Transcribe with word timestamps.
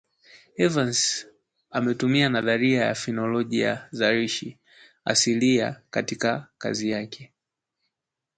Evans 0.57 1.27
ametumia 1.71 2.29
nadharia 2.29 2.85
ya 2.85 2.95
Fonolojia 2.95 3.87
Zalishi 3.91 4.59
Asilia 5.05 5.81
katika 5.89 6.47
kazi 6.59 6.89
yake 6.89 7.33